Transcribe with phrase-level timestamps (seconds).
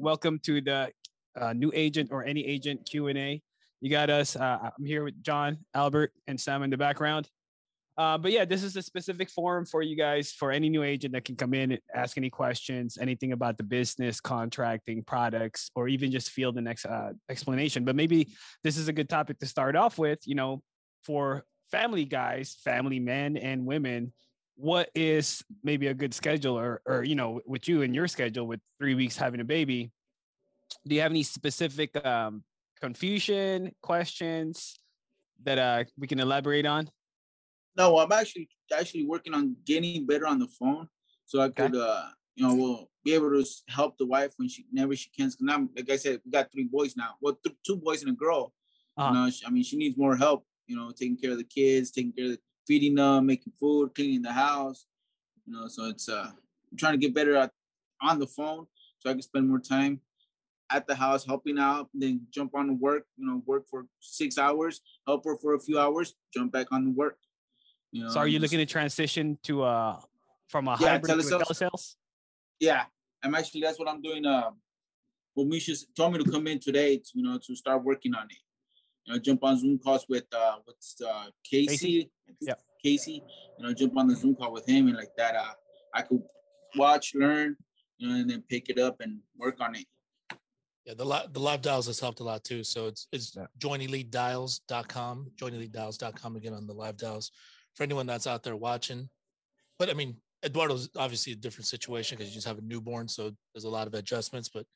[0.00, 0.92] Welcome to the
[1.36, 3.42] uh, new agent or any agent Q and A.
[3.80, 4.36] You got us.
[4.36, 7.28] Uh, I'm here with John, Albert, and Sam in the background.
[7.96, 11.14] Uh, but yeah, this is a specific forum for you guys, for any new agent
[11.14, 15.88] that can come in and ask any questions, anything about the business, contracting, products, or
[15.88, 17.84] even just feel the next uh, explanation.
[17.84, 18.28] But maybe
[18.62, 20.20] this is a good topic to start off with.
[20.26, 20.62] You know,
[21.02, 24.12] for family guys, family men and women,
[24.58, 28.46] what is maybe a good schedule, or or you know, with you and your schedule
[28.46, 29.92] with three weeks having a baby?
[30.86, 32.42] Do you have any specific um,
[32.80, 34.78] confusion questions
[35.44, 36.90] that uh, we can elaborate on?
[37.76, 40.88] No, I'm actually actually working on getting better on the phone,
[41.24, 41.80] so I could, okay.
[41.80, 45.26] uh, you know, we'll be able to help the wife when she never she can.
[45.26, 47.14] Cause now, like I said, we got three boys now.
[47.20, 48.52] Well, th- two boys and a girl.
[48.96, 49.08] Uh-huh.
[49.08, 50.44] You know, she, I mean, she needs more help.
[50.66, 53.94] You know, taking care of the kids, taking care of the, feeding them, making food,
[53.94, 54.86] cleaning the house.
[55.46, 56.30] You know, so it's uh,
[56.70, 57.50] I'm trying to get better at
[58.00, 58.66] on the phone
[58.98, 60.00] so I can spend more time
[60.70, 63.06] at the house helping out, then jump on to work.
[63.16, 66.84] You know, work for six hours, help her for a few hours, jump back on
[66.84, 67.16] the work.
[67.90, 70.00] You know, so are you looking to transition to uh
[70.46, 71.38] from a yeah, hybrid telesales.
[71.38, 71.94] to telesales?
[72.60, 72.84] Yeah,
[73.22, 74.26] I'm actually that's what I'm doing.
[74.26, 74.50] Uh,
[75.34, 78.24] well, Misha told me to come in today, to, you know, to start working on
[78.24, 78.36] it.
[79.08, 81.66] You know, jump on Zoom calls with uh with uh Casey.
[81.68, 82.10] Casey.
[82.42, 82.54] Yeah.
[82.84, 83.22] Casey.
[83.58, 85.34] You know, jump on the Zoom call with him and like that.
[85.34, 85.52] Uh,
[85.94, 86.22] I could
[86.76, 87.56] watch, learn,
[87.96, 89.86] you know, and then pick it up and work on it.
[90.84, 92.62] Yeah, the live, the live dials has helped a lot too.
[92.62, 93.46] So it's it's yeah.
[93.58, 97.30] joinelitedials.com, joinelitedials.com again on the live dials
[97.74, 99.08] for anyone that's out there watching.
[99.78, 103.32] But I mean, Eduardo's obviously a different situation because you just have a newborn, so
[103.54, 104.50] there's a lot of adjustments.
[104.52, 104.66] But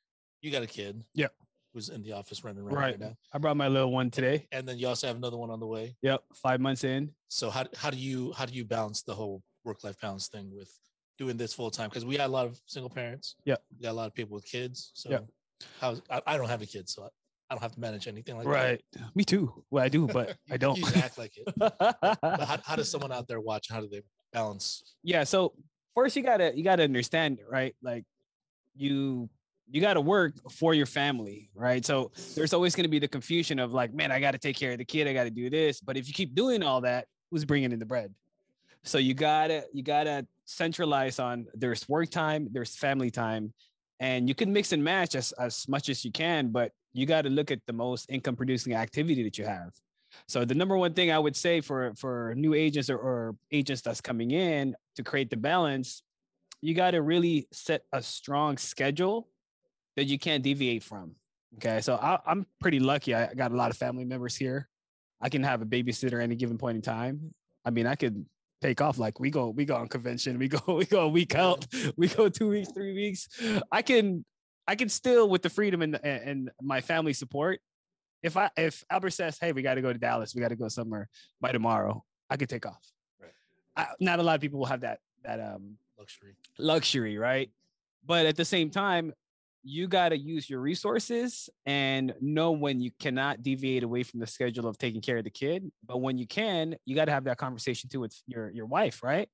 [0.40, 1.28] you got a kid, yeah,
[1.72, 3.16] who's in the office running around right, right now.
[3.32, 5.66] I brought my little one today, and then you also have another one on the
[5.66, 5.96] way.
[6.02, 7.10] Yep, five months in.
[7.28, 10.50] So how how do you how do you balance the whole work life balance thing
[10.54, 10.70] with
[11.18, 11.88] doing this full time?
[11.88, 13.36] Because we got a lot of single parents.
[13.44, 14.92] Yeah, we got a lot of people with kids.
[14.94, 15.18] So yeah.
[15.80, 18.46] how I, I don't have a kid, so I don't have to manage anything like
[18.46, 18.82] right.
[18.92, 19.00] that.
[19.00, 19.16] Right.
[19.16, 19.64] Me too.
[19.70, 20.78] Well, I do, but I don't.
[20.78, 21.52] you act like it.
[21.56, 21.86] but
[22.20, 23.68] how, how does someone out there watch?
[23.70, 24.94] How do they balance?
[25.02, 25.24] Yeah.
[25.24, 25.54] So
[25.94, 27.74] first, you gotta you gotta understand, right?
[27.82, 28.04] Like
[28.74, 29.28] you
[29.72, 31.84] you got to work for your family, right?
[31.84, 34.54] So there's always going to be the confusion of like, man, I got to take
[34.54, 35.80] care of the kid, I got to do this.
[35.80, 38.14] But if you keep doing all that, who's bringing in the bread?
[38.84, 43.54] So you gotta you gotta centralize on there's work time, there's family time,
[44.00, 46.48] and you can mix and match as as much as you can.
[46.48, 49.70] But you got to look at the most income producing activity that you have.
[50.26, 53.82] So the number one thing I would say for for new agents or, or agents
[53.82, 56.02] that's coming in to create the balance,
[56.60, 59.28] you got to really set a strong schedule
[59.96, 61.14] that you can't deviate from.
[61.56, 63.14] Okay, so I, am pretty lucky.
[63.14, 64.68] I got a lot of family members here.
[65.20, 67.34] I can have a babysitter any given point in time.
[67.64, 68.24] I mean, I could
[68.60, 71.34] take off like we go we go on convention we go we go a week
[71.34, 71.66] out
[71.96, 73.26] we go two weeks three weeks
[73.72, 74.24] i can
[74.66, 77.60] I can still, with the freedom and and my family support,
[78.22, 80.56] if I if Albert says, "Hey, we got to go to Dallas, we got to
[80.56, 81.08] go somewhere
[81.40, 82.80] by tomorrow," I could take off.
[83.20, 83.32] Right.
[83.76, 87.50] I, not a lot of people will have that that um luxury luxury, right?
[88.06, 89.12] But at the same time,
[89.64, 94.26] you got to use your resources and know when you cannot deviate away from the
[94.26, 95.70] schedule of taking care of the kid.
[95.86, 99.02] But when you can, you got to have that conversation too with your your wife,
[99.02, 99.28] right?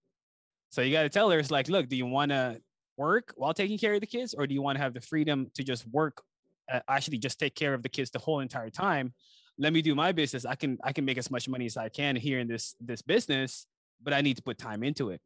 [0.70, 2.60] So you got to tell her, it's like, look, do you want to
[2.98, 5.50] work while taking care of the kids, or do you want to have the freedom
[5.54, 6.22] to just work,
[6.70, 9.14] uh, actually just take care of the kids the whole entire time?
[9.56, 10.44] Let me do my business.
[10.44, 13.02] I can I can make as much money as I can here in this this
[13.02, 13.66] business,
[14.02, 15.20] but I need to put time into it,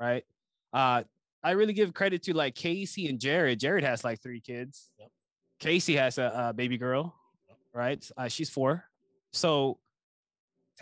[0.00, 0.24] right?
[0.72, 1.02] Uh,
[1.46, 3.60] I really give credit to like Casey and Jared.
[3.60, 4.90] Jared has like three kids.
[4.98, 5.08] Yep.
[5.60, 7.14] Casey has a, a baby girl,
[7.48, 7.56] yep.
[7.72, 8.10] right?
[8.16, 8.82] Uh, she's four.
[9.32, 9.78] So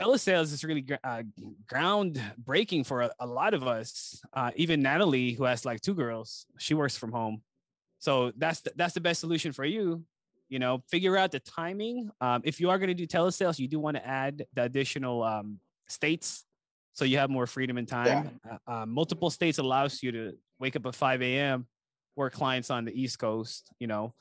[0.01, 1.25] telesales is really uh,
[1.71, 4.23] groundbreaking for a, a, lot of us.
[4.33, 7.43] Uh, even Natalie, who has like two girls, she works from home.
[7.99, 10.03] So that's the, that's the best solution for you.
[10.49, 12.09] You know, figure out the timing.
[12.23, 15.25] Um, if you are going to do telesales, you do want to add the additional
[15.25, 15.59] um,
[15.89, 16.47] states,
[16.95, 18.41] so you have more freedom and time.
[18.47, 18.57] Yeah.
[18.67, 21.67] Uh, uh multiple states allows you to wake up at 5 a.m.
[22.17, 23.71] work clients on the East Coast.
[23.79, 24.15] You know,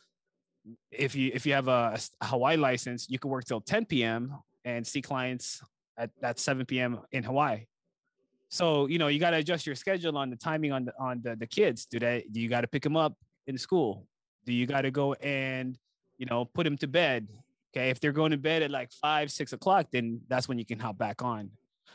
[0.92, 4.36] if you if you have a, a Hawaii license, you can work till 10 p.m
[4.66, 5.62] and see clients
[5.98, 7.00] at, at 7 p.m.
[7.12, 7.66] in Hawaii.
[8.50, 11.22] So, you know, you got to adjust your schedule on the timing on the, on
[11.24, 11.86] the, the kids.
[11.86, 13.16] Do they, do you got to pick them up
[13.48, 14.08] in school?
[14.46, 15.78] Do you got to go and,
[16.18, 17.28] you know, put them to bed?
[17.76, 17.90] Okay.
[17.90, 20.78] If they're going to bed at like five, six o'clock, then that's when you can
[20.78, 21.50] hop back on.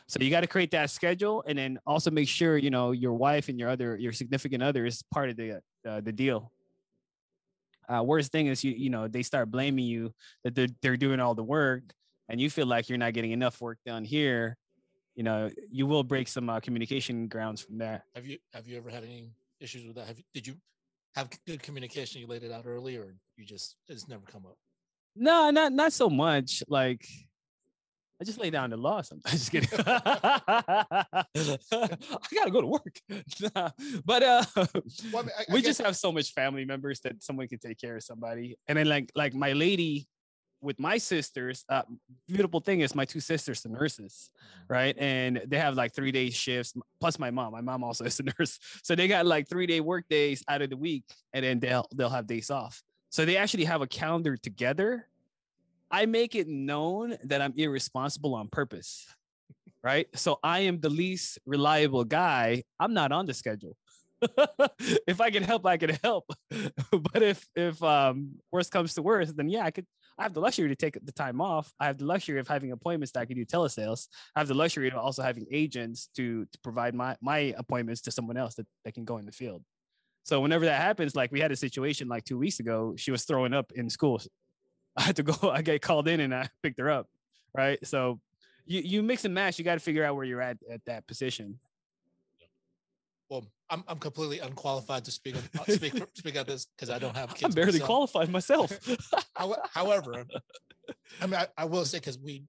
[0.09, 3.13] So you got to create that schedule and then also make sure, you know, your
[3.13, 6.51] wife and your other, your significant other is part of the, uh, the deal.
[7.87, 10.11] Uh, worst thing is you, you know, they start blaming you
[10.43, 11.83] that they're, they're doing all the work
[12.27, 14.57] and you feel like you're not getting enough work done here,
[15.15, 18.03] you know, you will break some uh, communication grounds from that.
[18.15, 19.29] Have you have you ever had any
[19.59, 20.07] issues with that?
[20.07, 20.55] Have you, did you
[21.13, 22.21] have good communication?
[22.21, 24.57] You laid it out early, or you just it's never come up?
[25.15, 26.63] No, not not so much.
[26.67, 27.05] Like
[28.21, 29.31] I just lay down the law sometimes.
[29.49, 29.69] Just kidding.
[29.87, 31.23] I
[32.35, 32.99] gotta go to work.
[33.55, 33.69] Nah.
[34.05, 36.99] But uh Well, I mean, I- I we guess- just have so much family members
[37.01, 38.57] that someone can take care of somebody.
[38.67, 40.07] And then like like my lady
[40.61, 41.83] with my sisters, uh
[42.27, 44.29] beautiful thing is my two sisters are nurses,
[44.67, 44.95] right?
[44.97, 47.53] And they have like three day shifts, plus my mom.
[47.53, 48.59] My mom also is a nurse.
[48.83, 51.87] So they got like three day work days out of the week, and then they'll
[51.95, 52.83] they'll have days off.
[53.09, 55.07] So they actually have a calendar together.
[55.91, 59.07] I make it known that I'm irresponsible on purpose.
[59.81, 60.07] Right.
[60.15, 62.63] So I am the least reliable guy.
[62.79, 63.77] I'm not on the schedule.
[65.07, 66.25] if I can help, I can help.
[66.91, 69.85] but if if um worst comes to worst, then yeah, I could
[70.17, 71.71] I have the luxury to take the time off.
[71.79, 74.09] I have the luxury of having appointments that I can do telesales.
[74.35, 78.11] I have the luxury of also having agents to, to provide my my appointments to
[78.11, 79.63] someone else that, that can go in the field.
[80.23, 83.23] So whenever that happens, like we had a situation like two weeks ago, she was
[83.23, 84.21] throwing up in school.
[84.99, 87.07] I had to go, I get called in and I picked her up.
[87.55, 87.79] Right.
[87.87, 88.19] So
[88.65, 91.07] you, you mix and match, you got to figure out where you're at at that
[91.07, 91.59] position.
[93.29, 96.97] Well, I'm I'm completely unqualified to speak on, uh, speak speak on this because I
[96.99, 97.43] don't have kids.
[97.43, 97.85] I'm barely myself.
[97.87, 98.71] qualified myself.
[99.73, 100.25] However,
[101.21, 102.43] I mean, I, I will say because we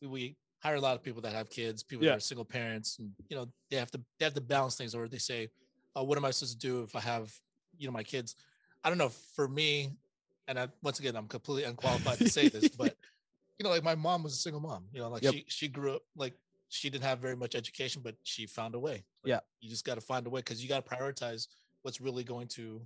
[0.00, 2.12] we- we hire a lot of people that have kids, people Yeah.
[2.12, 4.94] that are single parents, and you know they have to they have to balance things.
[4.94, 5.48] Or they say,
[5.94, 7.30] oh, "What am I supposed to do if I have
[7.78, 8.34] you know my kids?"
[8.82, 9.10] I don't know.
[9.36, 9.90] For me,
[10.48, 12.96] and I, once again, I'm completely unqualified to say this, but
[13.58, 14.84] you know, like my mom was a single mom.
[14.92, 15.34] You know, like Yep.
[15.34, 16.34] she she grew up like
[16.68, 19.04] she didn't have very much education, but she found a way.
[19.22, 19.40] Like, Yeah.
[19.60, 21.48] you just got to find a way because you got to prioritize
[21.82, 22.80] what's really going to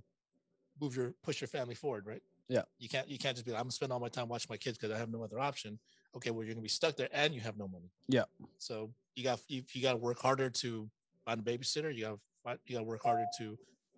[0.81, 2.21] move your push your family forward, right?
[2.49, 2.63] Yeah.
[2.79, 4.57] You can't you can't just be like, I'm gonna spend all my time watching my
[4.57, 5.79] kids because I have no other option.
[6.15, 7.91] Okay, well you're gonna be stuck there and you have no money.
[8.07, 8.23] Yeah.
[8.57, 10.89] So you got you, you got to work harder to
[11.25, 11.93] find a babysitter.
[11.95, 13.57] You got you got to work harder to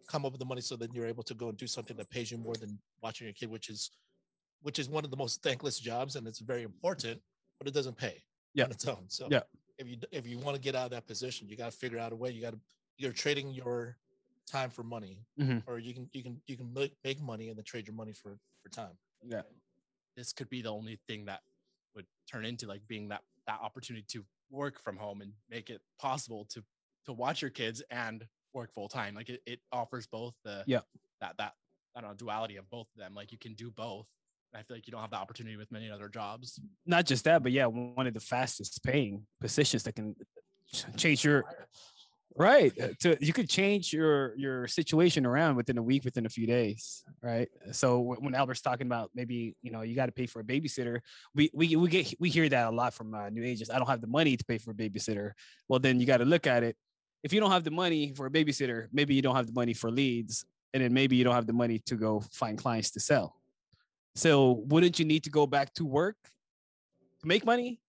[0.10, 2.10] come up with the money so that you're able to go and do something that
[2.10, 3.92] pays you more than watching your kid, which is
[4.62, 7.22] which is one of the most thankless jobs and it's very important,
[7.60, 8.22] but it doesn't pay
[8.54, 8.66] Yeah.
[8.66, 9.06] on its own.
[9.10, 9.44] So Yeah.
[9.78, 12.00] if you if you want to get out of that position, you got to figure
[12.00, 12.32] out a way.
[12.32, 12.60] You got to
[12.98, 13.98] you're trading your
[14.46, 15.64] time for money, Mhm.
[15.68, 18.12] or you can you can you can make, make money and then trade your money
[18.14, 18.98] for for time.
[19.24, 19.44] yeah.
[20.16, 21.42] this could be the only thing that
[21.96, 25.82] would turn into like being that that opportunity to work from home and make it
[25.98, 26.66] possible to
[27.06, 30.82] to watch your kids and work full time like it, it offers both the Yeah.
[31.22, 31.54] that that
[31.96, 34.08] i don't know duality of both of them like you can do both.
[34.54, 36.60] And i feel like you don't have the opportunity with many other jobs.
[36.86, 40.16] Not just that, but yeah, one of the fastest paying positions that can
[40.98, 41.44] change your
[42.36, 46.30] right uh, to you could change your your situation around within a week within a
[46.30, 47.50] few days right?
[47.72, 51.00] So when albert's talking about maybe you know you got to pay for a babysitter
[51.34, 53.72] we we, we get we hear that a lot from uh, new agents.
[53.72, 55.32] I don't have the money to pay for a babysitter.
[55.68, 56.76] Well then you got to look at it
[57.24, 59.74] if you don't have the money for a babysitter maybe you don't have the money
[59.74, 63.00] for leads and then maybe you don't have the money to go find clients to
[63.00, 63.36] sell.
[64.16, 66.18] So wouldn't you need to go back to work
[67.22, 67.80] to make money?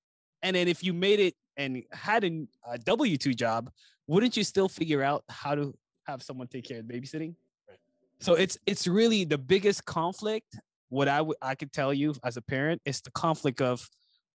[0.42, 3.70] And then if you made it and had a W two job
[4.06, 5.72] wouldn't you still figure out how to
[6.04, 7.34] have someone take care of babysitting?
[7.68, 7.78] Right.
[8.18, 12.36] so it's it's really the biggest conflict what i would i could tell you as
[12.36, 13.88] a parent is the conflict of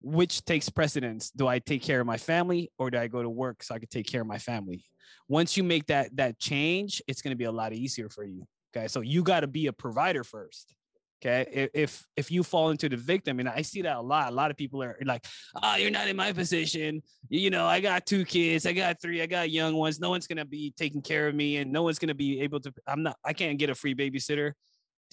[0.04, 1.32] which takes precedence?
[1.32, 3.80] Do i take care of my family or do i go to work so i
[3.80, 4.84] can take care of my family?
[5.28, 8.46] Once you make that that change it's going to be a lot easier for you
[8.76, 8.88] okay?
[8.88, 10.76] So you got to be a provider first
[11.24, 11.70] okay?
[11.74, 14.52] If, if you fall into the victim and i see that a lot a lot
[14.52, 15.26] of people are like
[15.62, 17.02] oh you're not in my position.
[17.30, 20.00] You know i got two kids i got three i got young ones.
[20.00, 22.42] No one's going to be taking care of me and no one's going to be
[22.42, 24.54] able to i'm not i can't get a free babysitter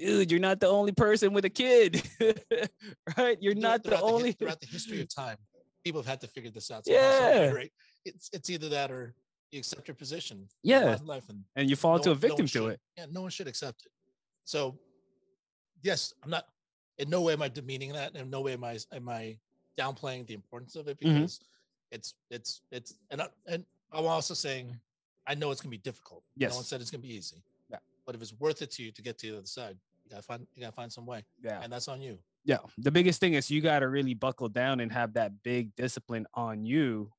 [0.01, 2.03] dude you're not the only person with a kid
[3.19, 5.37] right you're Throughout- not the only throughout the history of time,
[5.85, 6.85] people have had to figure this out.
[6.87, 7.51] somehow, Yeah.
[7.53, 7.73] right?
[8.05, 9.15] It's it's either that or
[9.51, 10.49] you accept your position.
[10.63, 10.97] Yeah.
[11.05, 12.73] life and and you fall no into a one- no victim to should.
[12.75, 13.93] it Yeah, no one should accept it.
[14.45, 14.79] So,
[15.83, 16.45] yes, I'm not.
[16.99, 18.15] In no way am I demeaning that.
[18.17, 19.39] In no way am I am I
[19.79, 21.15] downplaying the importance of it Mhm.
[21.21, 21.41] because
[21.91, 24.79] it's it's it's and I, and I'm also saying
[25.27, 26.23] I know it's gonna be difficult.
[26.37, 26.51] Yes.
[26.53, 27.43] No one said it's gonna be easy.
[27.71, 27.79] Yeah.
[28.07, 29.77] But if it's worth it to you to get to the other side,
[30.11, 31.61] you gotta find you gotta find some way, yeah.
[31.63, 32.19] and that's on you.
[32.45, 35.75] yeah the biggest thing is you got to really buckle down and have that big
[35.77, 37.11] discipline on you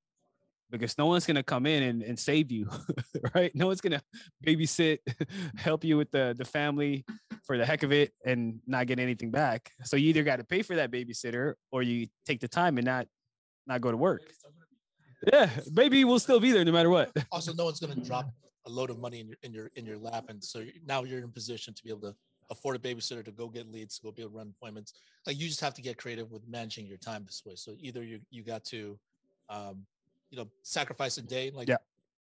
[0.71, 2.67] because no one's to come in and, and save you
[3.35, 3.51] right?
[3.53, 4.01] No one's to
[4.45, 4.99] babysit
[5.55, 7.05] help you with the the family
[7.45, 9.71] for the heck of it and not get anything back.
[9.83, 12.85] So you either got to pay for that babysitter or you take the time and
[12.85, 13.07] not
[13.67, 14.21] not go to work.
[15.31, 17.11] Yeah baby will still be there no matter what.
[17.31, 18.27] Also no one's to drop
[18.65, 21.17] a load of money in your in your in your lap and so now you're
[21.17, 22.15] in a position to be able to
[22.51, 24.93] afford a babysitter to go get leads to go be able to run appointments
[25.25, 28.03] like you just have to get creative with managing your time this way so either
[28.03, 28.99] you you got to
[29.49, 29.85] um
[30.29, 31.77] you know sacrifice a day like Yeah.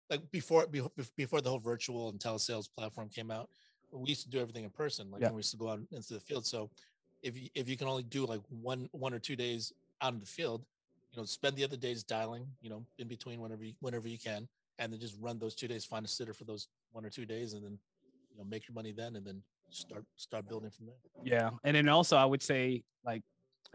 [0.09, 0.83] like before be-
[1.17, 3.51] before the whole virtual and telesales platform came out
[3.93, 5.29] we used to do everything in person, like Yeah.
[5.29, 6.47] when we used to go out into the field.
[6.47, 6.71] So
[7.23, 10.21] if you, if you can only do like one one or two days out in
[10.21, 10.65] the field,
[11.13, 14.19] you know, spend the other days dialing, you know, in between whenever you, whenever you
[14.19, 17.11] can, and then just run those two days, find a sitter for those one or
[17.11, 17.79] two days, and then
[18.31, 20.97] you know make your money then, and then start start building from there.
[21.23, 23.23] Yeah, and then also I would say like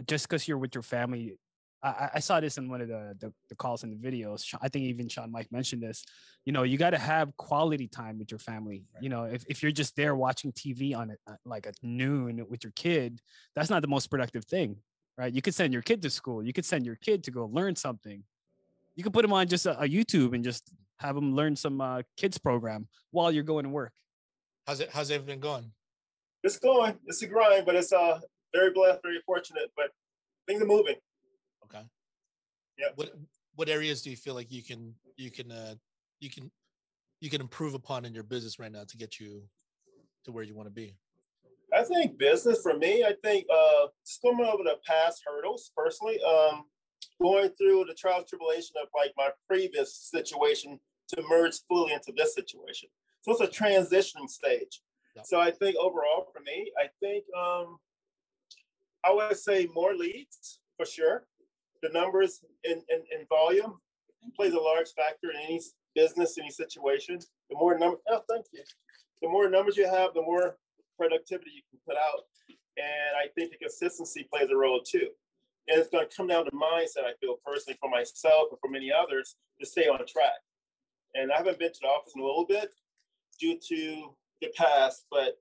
[0.07, 1.37] just because you're with your family,
[1.81, 4.53] I, I- I saw this in one of the, the the calls in the videos.
[4.61, 6.03] I think even Sean Mike mentioned this.
[6.45, 8.83] You know, you got to have quality time with your family.
[9.01, 12.45] You know, if if you're just there watching TV on it uh, like at noon
[12.49, 13.21] with your kid,
[13.55, 14.77] that's not the most productive thing,
[15.17, 15.33] right?
[15.33, 16.43] You could send your kid to school.
[16.43, 18.23] You could send your kid to go learn something.
[18.95, 21.81] You could put them on just a, a YouTube and just have them learn some
[21.81, 23.91] uh, kids program while you're going to work.
[24.65, 25.71] How's it how's everything going?
[26.45, 26.93] It's going.
[27.07, 28.19] It's a grind, but it's uh
[28.53, 29.71] very blessed, very fortunate.
[29.75, 29.89] But
[30.47, 30.95] things are moving.
[31.63, 31.83] Okay.
[32.77, 32.89] Yeah.
[32.93, 33.13] What
[33.55, 35.73] what areas do you feel like you can you can uh
[36.19, 36.51] you can
[37.19, 39.41] you can improve upon in your business right now to get you
[40.25, 40.95] to where you want to be?
[41.73, 46.19] I think business for me, I think uh just going over the past hurdles personally,
[46.23, 46.65] um,
[47.19, 52.35] going through the trial tribulation of like my previous situation to merge fully into this
[52.35, 52.89] situation.
[53.23, 54.81] So it's a transitioning stage.
[55.23, 57.77] So I think overall for me, I think um
[59.05, 61.25] I would say more leads for sure.
[61.83, 63.79] The numbers in, in, in volume
[64.35, 65.61] plays a large factor in any
[65.93, 67.19] business, any situation.
[67.49, 68.63] The more number, oh, thank you.
[69.21, 70.57] The more numbers you have, the more
[70.97, 72.21] productivity you can put out.
[72.77, 75.09] And I think the consistency plays a role too.
[75.67, 78.69] And it's going to come down to mindset, I feel personally for myself and for
[78.69, 80.41] many others to stay on track.
[81.13, 82.73] And I haven't been to the office in a little bit
[83.39, 85.39] due to the past, but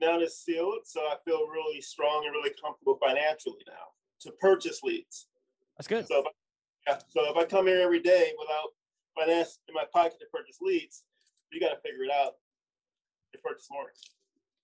[0.00, 0.80] now it's sealed.
[0.84, 5.26] So I feel really strong and really comfortable financially now to purchase leads.
[5.76, 6.06] That's good.
[6.06, 6.30] So if I,
[6.88, 8.68] yeah, so if I come here every day without
[9.18, 11.04] finance in my pocket to purchase leads,
[11.52, 12.34] you got to figure it out
[13.32, 13.86] to purchase more.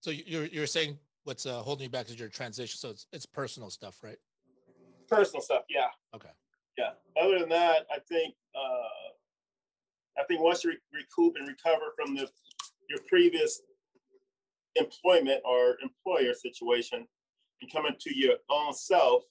[0.00, 2.76] So you- you're you're saying what's uh, holding you back is your transition.
[2.78, 4.18] So it's it's personal stuff, right?
[5.08, 5.88] Personal stuff, yeah.
[6.14, 6.28] Okay.
[6.78, 6.90] Yeah.
[7.20, 12.28] Other than that, I think uh, I think once you recoup and recover from the
[12.88, 13.62] your previous
[14.76, 17.06] employment or employer situation
[17.60, 19.22] and come into your own self,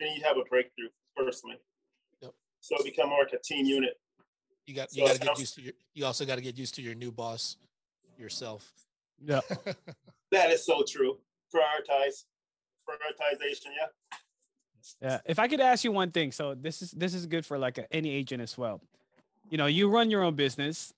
[0.00, 1.58] then you have a breakthrough personally.
[2.22, 2.32] Yep.
[2.60, 3.94] So become more like a team unit.
[4.66, 5.72] You got So you got to get used to your.
[5.94, 7.56] You also got to get used to your new boss
[8.18, 8.70] yourself.
[9.20, 9.40] Yeah.
[10.30, 11.16] That is so true.
[11.54, 12.24] Prioritize.
[12.86, 14.18] Prioritization, yeah.
[15.00, 15.20] Yeah.
[15.24, 17.78] If I could ask you one thing, so this is this is good for like
[17.78, 18.82] a, any agent as well.
[19.50, 20.92] You know, you run your own business.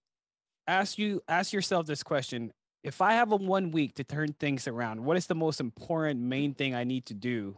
[0.66, 2.52] Ask you ask yourself this question:
[2.84, 6.20] If I have a one week to turn things around, what is the most important
[6.20, 7.56] main thing I need to do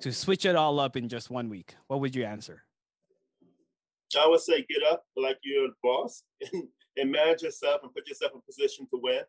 [0.00, 1.74] to switch it all up in just one week?
[1.86, 2.64] What would you answer?
[4.20, 6.22] I would say get up like you're the boss
[6.52, 6.64] and,
[6.96, 9.22] and manage yourself and put yourself in position to win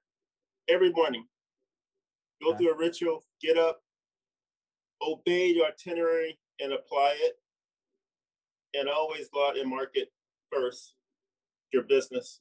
[0.68, 1.26] every morning.
[2.42, 2.58] Go Okay.
[2.58, 3.82] through a ritual, get up,
[5.02, 7.34] obey your itinerary and apply it.
[8.76, 10.12] And always go out and market
[10.52, 10.96] first
[11.72, 12.40] your business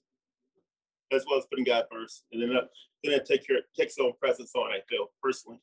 [1.12, 2.25] as well as putting God first.
[2.33, 2.62] And then, uh,
[3.04, 5.61] then it take your takes its own presence on, I feel personally.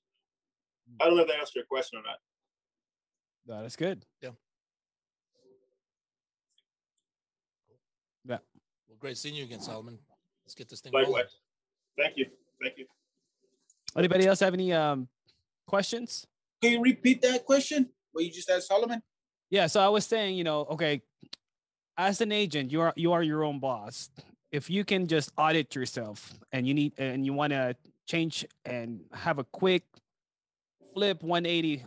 [1.01, 2.17] I don't know if that answered your question or not.
[3.47, 4.05] No, that's good.
[4.21, 4.29] Yeah.
[8.25, 8.37] Yeah.
[8.87, 9.97] Well, great seeing you again, Solomon.
[10.45, 11.23] Let's get this thing rolling.
[11.97, 12.25] Thank you.
[12.61, 12.85] Thank you.
[13.97, 15.07] Anybody else have any um
[15.67, 16.27] questions?
[16.61, 17.89] Can you repeat that question?
[18.11, 19.01] What you just asked Solomon?
[19.49, 21.01] Yeah, so I was saying, you know, okay,
[21.97, 24.09] as an agent, you are you are your own boss.
[24.51, 27.75] If you can just audit yourself and you need and you want to
[28.07, 29.83] change and have a quick
[30.93, 31.85] flip 180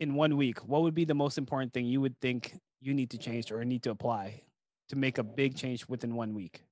[0.00, 3.10] in one week, what would be the most important thing you would think you need
[3.10, 4.42] to change or need to apply
[4.90, 6.62] to make a big change within one week?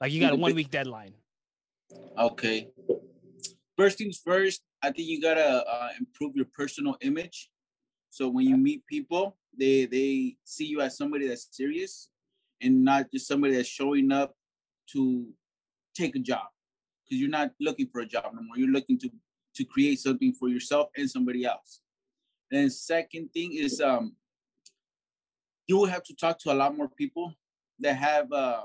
[0.00, 1.12] Like you got a one week deadline.
[2.18, 2.68] Okay.
[3.76, 7.50] First things first, I think you gotta uh, improve your personal image.
[8.08, 12.08] So when you meet people, they they see you as somebody that's serious,
[12.60, 14.34] and not just somebody that's showing up
[14.92, 15.26] to
[15.94, 16.46] take a job.
[17.04, 18.56] Because you're not looking for a job no more.
[18.56, 19.10] You're looking to
[19.56, 21.80] to create something for yourself and somebody else.
[22.52, 24.14] And second thing is um,
[25.66, 27.34] you will have to talk to a lot more people
[27.80, 28.62] that have uh,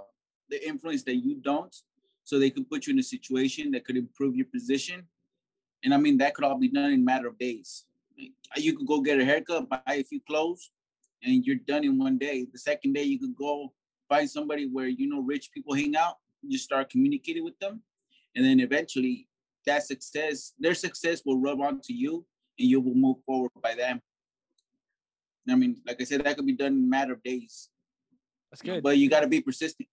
[0.50, 1.76] the influence that you don't
[2.24, 5.04] so they could put you in a situation that could improve your position.
[5.84, 7.86] And I mean, that could all be done in a matter of days.
[8.56, 10.72] You could go get a haircut, buy a few clothes,
[11.24, 12.48] and you're done in one day.
[12.52, 13.74] The second day, you could go
[14.10, 16.16] find somebody where you know rich people hang out.
[16.42, 17.82] You start communicating with them,
[18.36, 19.28] and then eventually,
[19.66, 22.26] that success, their success, will rub onto you,
[22.60, 24.02] and you will move forward by them.
[25.50, 27.70] I mean, like I said, that could be done in a matter of days.
[28.52, 28.82] That's good.
[28.82, 29.90] But you got to be persistent.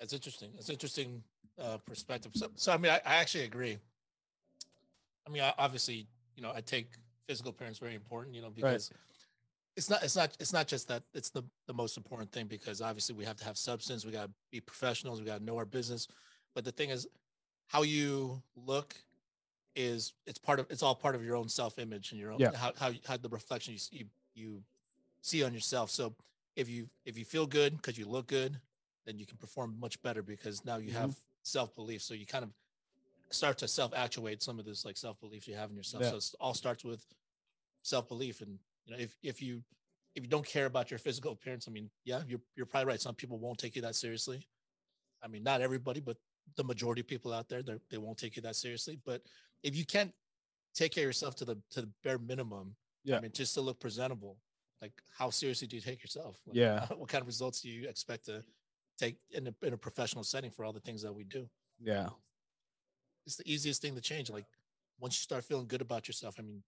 [0.00, 0.50] That's interesting.
[0.54, 1.22] That's interesting
[1.60, 2.32] uh, perspective.
[2.34, 3.78] So, so I mean, I, I actually agree.
[5.26, 6.90] I mean, I, obviously, you know, I take
[7.26, 8.90] physical appearance very important, you know, because
[9.76, 12.80] it's not, it's not, it's not just that it's the, the most important thing because
[12.80, 14.04] obviously we have to have substance.
[14.04, 15.20] We got to be professionals.
[15.20, 16.08] We got to know our business.
[16.54, 17.06] But the thing is,
[17.68, 18.94] how you look
[19.74, 22.40] is it's part of it's all part of your own self image and your own
[22.40, 22.52] Yeah.
[22.54, 24.62] how, how how the reflection you, you you
[25.20, 25.90] see on yourself.
[25.90, 26.14] So
[26.54, 28.58] if you if you feel good because you look good,
[29.04, 30.94] then you can perform much better because now you Mhm.
[30.94, 32.02] have self belief.
[32.02, 32.50] So you kind of
[33.30, 36.04] start to self actuate some of this like self belief you have in yourself.
[36.04, 36.10] Yeah.
[36.10, 37.04] So it all starts with
[37.82, 38.40] self belief.
[38.40, 39.62] And you know, if if you
[40.14, 43.00] if you don't care about your physical appearance, I mean, yeah, you're you're probably right.
[43.00, 44.48] Some people won't take you that seriously.
[45.22, 46.16] I mean, not everybody, but
[46.56, 48.98] the majority of people out there, they they won't take you that seriously.
[49.04, 49.22] But
[49.62, 50.12] if you can't
[50.74, 53.18] take care of yourself to the to the bare minimum, Yeah.
[53.18, 54.38] I mean, just to look presentable,
[54.80, 56.40] like how seriously do you take yourself?
[56.46, 56.86] Like, Yeah.
[56.96, 58.42] what kind of results do you expect to
[58.98, 61.48] take in a in a professional setting for all the things that we do?
[61.80, 62.08] Yeah.
[63.26, 64.30] It's the easiest thing to change.
[64.30, 64.46] Like
[65.00, 66.62] once you start feeling good about yourself, I mean,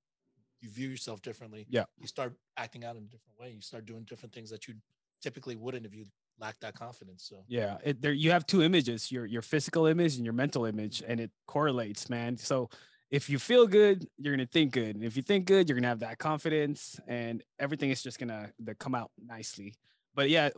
[0.61, 1.67] you view yourself differently.
[1.69, 1.85] Yeah.
[1.99, 3.51] You start acting out in a different way.
[3.51, 4.75] You start doing different things that you
[5.23, 6.05] typically wouldn't if you
[6.41, 7.25] lack that confidence.
[7.25, 10.65] So Yeah, it, there you have two images: your your physical image and your mental
[10.65, 12.37] image, and it correlates, man.
[12.37, 12.71] So
[13.11, 15.89] if you feel good, you're gonna think good, and if you think good, you're gonna
[15.89, 19.75] have that confidence, and everything is just gonna to come out nicely.
[20.15, 20.51] But yeah,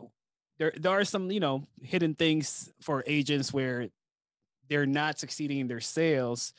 [0.58, 3.88] there there are some you know hidden things for agents where
[4.68, 6.52] they're not succeeding in their sales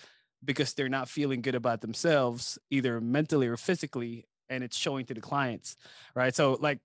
[0.43, 5.13] because they're not feeling good about themselves, either mentally or physically, and it's showing to
[5.13, 5.75] the clients,
[6.15, 6.35] right?
[6.35, 6.79] So like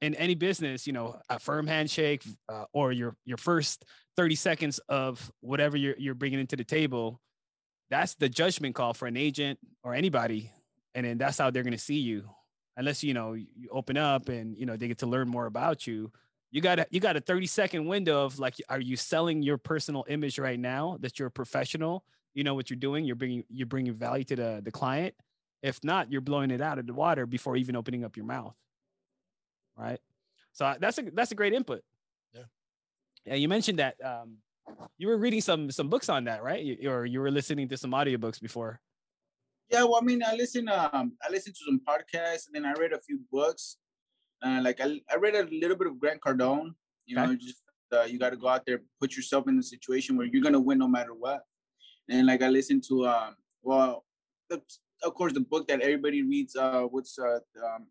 [0.00, 3.84] in any business, you know, a firm handshake uh, or your your first
[4.16, 7.20] 30 seconds of whatever you're you're bringing into the table,
[7.90, 10.52] that's the judgment call for an agent or anybody,
[10.94, 12.28] and then that's how they're going to see you.
[12.76, 15.86] Unless you know you open up and you know they get to learn more about
[15.86, 16.12] you.
[16.50, 19.58] You got a, you got a 30 second window of like, are you selling your
[19.58, 22.04] personal image right now that you're a professional?
[22.34, 23.04] You know what you're doing.
[23.04, 25.14] You're bringing you're bringing value to the the client.
[25.62, 28.54] If not, you're blowing it out of the water before even opening up your mouth
[29.78, 30.00] right?
[30.52, 31.82] So that's a that's a great input.
[32.34, 32.42] Yeah.
[33.24, 34.38] Yeah, you mentioned that um,
[34.98, 36.62] you were reading some some books on that, right?
[36.62, 38.80] You, or you were listening to some audiobooks before.
[39.70, 40.68] Yeah, well, I mean, I listen.
[40.68, 43.76] Um, I listened to some podcasts, and then I read a few books.
[44.44, 46.74] Uh, like I, I read a little bit of Grant Cardone.
[47.06, 47.26] You Okay.
[47.26, 50.26] know, just uh, you got to go out there, put yourself in the situation where
[50.26, 51.42] you're gonna win no matter what.
[52.08, 54.04] And like I listened to, um, well,
[54.50, 54.60] the,
[55.02, 56.54] of course, the book that everybody reads.
[56.56, 57.86] Uh, what's uh, um,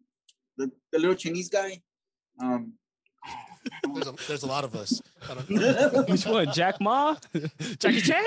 [0.58, 1.82] the the little Chinese guy?
[2.42, 2.74] Um,
[3.94, 5.02] there's a there's a lot of us.
[6.08, 6.52] Which one?
[6.54, 7.16] Jack Ma?
[7.80, 8.24] Jackie Chan?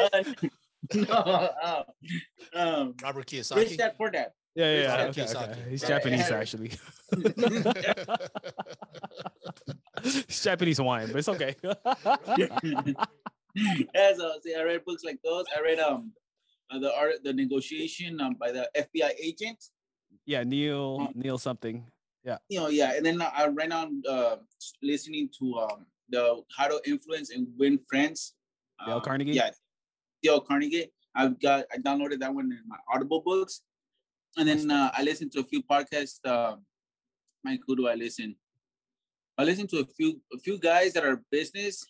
[0.94, 1.82] no, uh,
[2.54, 3.76] um, Robert Rich Kiyosaki.
[3.78, 4.30] Dad Poor Dad.
[4.54, 4.96] Yeah, yeah.
[4.96, 5.64] Robert Okay, okay.
[5.70, 5.88] He's Right.
[5.88, 6.72] Japanese actually.
[10.04, 11.54] it's Japanese wine, but it's okay.
[13.54, 15.44] yeah, so see, I read books like those.
[15.56, 16.12] I read um
[16.70, 19.62] uh, the art, the negotiation um, by the FBI agent.
[20.26, 21.86] yeah, Neil Neil something.
[22.24, 22.38] Yeah.
[22.48, 24.36] You know, yeah, and then I ran on uh,
[24.82, 28.34] listening to um the How to Influence and Win Friends.
[28.84, 29.32] Dale um, Carnegie?
[29.32, 29.50] Yeah,
[30.22, 30.92] Dale Carnegie.
[31.14, 33.62] I've got I downloaded that one in my Audible books,
[34.38, 36.18] and then uh, I listened to a few podcasts.
[36.26, 36.64] Um,
[37.44, 38.36] like who do I listen?
[39.38, 41.84] I listen to a few a few guys that are business.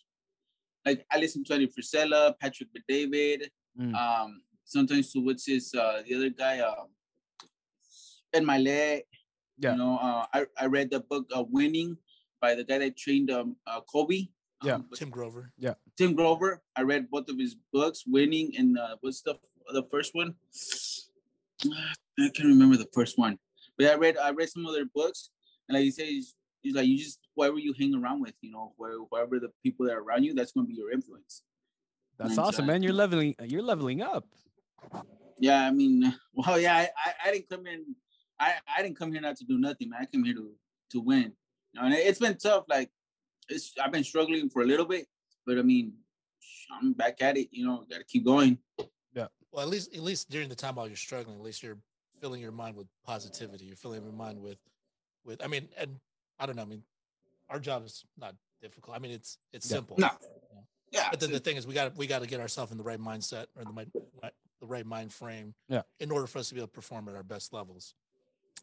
[0.85, 3.95] Like I listen to Eddie Frisella, Patrick David, Mm.
[3.95, 6.87] um, sometimes to what's his uh the other guy, um
[8.33, 9.03] Ben Mylett.
[9.57, 9.71] Yeah.
[9.73, 11.95] You know, uh I, I read the book uh, Winning
[12.41, 14.27] by the guy that trained um uh, Kobe.
[14.63, 14.75] Yeah.
[14.75, 15.53] Um, Tim Grover.
[15.57, 16.61] Yeah, Tim Grover.
[16.75, 19.35] I read both of his books, Winning and uh, what's the
[19.71, 20.35] the first one?
[21.65, 23.37] I can't remember the first one,
[23.77, 25.29] but I read I read some of their books,
[25.67, 28.51] and like you say, it's, he's like you just whoever you hang around with, you
[28.51, 31.43] know, where whoever the people that are around you, that's going to be your influence.
[32.17, 32.83] That's And, awesome, uh, man.
[32.83, 34.25] You're leveling you're leveling up.
[35.39, 37.95] Yeah, I mean, well, yeah, I, I, I didn't come in,
[38.39, 40.01] I, I didn't come here not to do nothing, man.
[40.01, 40.51] I came here to
[40.91, 41.33] to win.
[41.73, 42.65] You know, and it's been tough.
[42.67, 42.89] Like,
[43.49, 45.07] it's I've been struggling for a little bit,
[45.45, 45.93] but I mean,
[46.71, 47.47] I'm back at it.
[47.51, 48.59] You know, got to keep going.
[49.51, 51.77] Well, at least at least during the time while you're struggling, at least you're
[52.19, 53.65] filling your mind with positivity.
[53.65, 54.57] You're filling your mind with
[55.25, 55.99] with I mean, and
[56.39, 56.83] I don't know, I mean,
[57.49, 58.95] our job is not difficult.
[58.95, 59.75] I mean, it's it's Yeah.
[59.77, 59.97] simple.
[59.99, 60.07] No.
[60.07, 60.63] know.
[60.91, 62.83] Yeah, But then the thing is we got we got to get ourselves in the
[62.83, 63.87] right mindset or the right
[64.59, 65.81] the right mind frame Yeah.
[65.99, 67.95] in order for us to be able to perform at our best levels.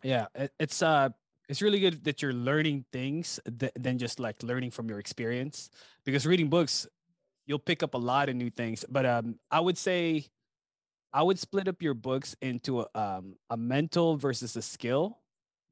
[0.02, 1.10] Yeah, it, it's uh
[1.48, 5.70] it's really good that you're learning things th- than just like learning from your experience
[6.04, 6.86] because reading books
[7.46, 10.26] you'll pick up a lot of new things but um i would say
[11.12, 15.18] i would split up your books into a, um, a mental versus a skill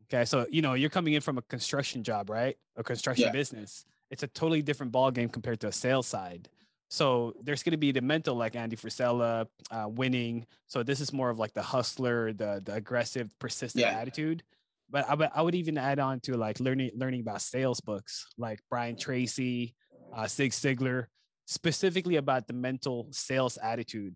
[0.04, 3.32] okay so you know you're coming in from a construction job right a construction Yeah.
[3.32, 6.48] business it's a totally different ball game compared to a sales side
[6.88, 10.46] so there's going to be the mental like Andy Frisella, uh, winning.
[10.68, 13.98] So this is more of like the hustler, the the aggressive, persistent Yeah.
[13.98, 14.44] attitude.
[14.88, 18.28] But I, would- I would even add on to like learning learning about sales books,
[18.38, 19.74] like Brian Tracy,
[20.14, 21.06] uh, Zig Ziglar,
[21.46, 24.14] specifically about the mental sales attitude,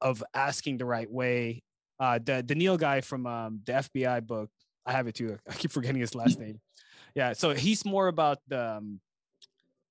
[0.00, 1.62] of asking the right way.
[2.00, 4.50] Uh, the the Neil guy from um, the FBI book,
[4.84, 5.38] I have it too.
[5.48, 6.60] I keep forgetting his last name.
[7.14, 9.00] Yeah, so he's more about the um,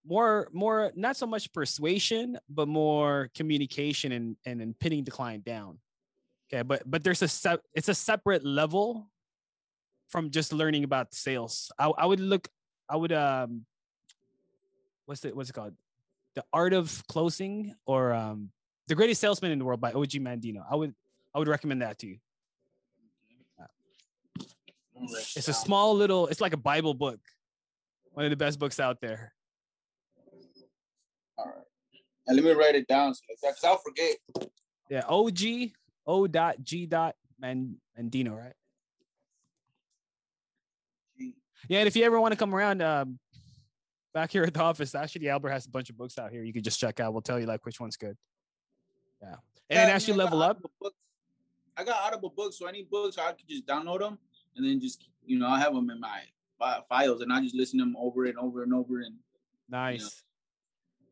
[0.05, 5.45] more more not so much persuasion but more communication and and, and pinning the client
[5.45, 5.77] down
[6.51, 9.09] okay but but there's a sep- it's a separate level
[10.09, 12.47] from just learning about sales i, I would look
[12.89, 13.65] i would um
[15.05, 15.75] what's it what's it called
[16.33, 18.49] the art of closing or um
[18.87, 20.93] the greatest salesman in the world by og mandino i would
[21.33, 22.17] i would recommend that to you
[25.35, 27.19] it's a small little it's like a bible book
[28.13, 29.33] one of the best books out there
[31.37, 31.55] All right.
[32.27, 34.17] And let me write it down so because I'll forget.
[34.89, 35.71] Yeah, OG
[36.05, 38.53] O dot G dot Man Mandino, right?
[41.67, 43.19] Yeah, and if you ever want to come around, um,
[44.13, 46.43] back here at the office, actually Albert has a bunch of books out here.
[46.43, 47.13] You could just check out.
[47.13, 48.17] We'll tell you like which one's good.
[49.21, 49.37] Yeah, and
[49.69, 50.95] Yeah, I then as you I level up, Books.
[51.77, 54.17] I got Audible books, so any books I could just download them
[54.55, 56.21] and then just you know I have them in my
[56.89, 59.15] files and I just listen to them over and over and over and
[59.69, 60.23] nice.